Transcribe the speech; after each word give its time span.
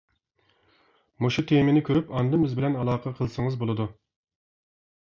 مۇشۇ 1.25 1.45
تېمىنى 1.51 1.83
كۆرۈپ 1.91 2.11
ئاندىن 2.17 2.47
بىز 2.47 2.59
بىلەن 2.61 2.79
ئالاقە 2.81 3.17
قىلسىڭىز 3.21 3.63
بولىدۇ. 3.63 3.89